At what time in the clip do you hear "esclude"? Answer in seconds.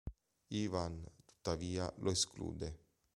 2.09-2.67